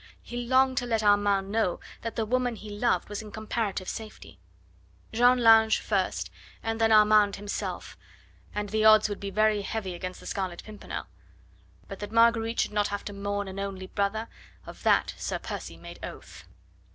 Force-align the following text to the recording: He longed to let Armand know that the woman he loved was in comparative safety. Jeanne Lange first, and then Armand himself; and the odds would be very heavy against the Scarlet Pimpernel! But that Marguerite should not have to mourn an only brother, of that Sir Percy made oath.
He 0.23 0.47
longed 0.47 0.77
to 0.79 0.87
let 0.87 1.03
Armand 1.03 1.51
know 1.51 1.79
that 2.01 2.15
the 2.15 2.25
woman 2.25 2.55
he 2.55 2.71
loved 2.71 3.07
was 3.07 3.21
in 3.21 3.31
comparative 3.31 3.87
safety. 3.87 4.39
Jeanne 5.13 5.37
Lange 5.43 5.69
first, 5.79 6.31
and 6.63 6.81
then 6.81 6.91
Armand 6.91 7.35
himself; 7.35 7.95
and 8.55 8.69
the 8.69 8.83
odds 8.83 9.09
would 9.09 9.19
be 9.19 9.29
very 9.29 9.61
heavy 9.61 9.93
against 9.93 10.19
the 10.19 10.25
Scarlet 10.25 10.63
Pimpernel! 10.63 11.05
But 11.87 11.99
that 11.99 12.11
Marguerite 12.11 12.61
should 12.61 12.73
not 12.73 12.87
have 12.87 13.05
to 13.05 13.13
mourn 13.13 13.47
an 13.47 13.59
only 13.59 13.85
brother, 13.85 14.27
of 14.65 14.81
that 14.81 15.13
Sir 15.17 15.37
Percy 15.37 15.77
made 15.77 15.99
oath. 16.01 16.45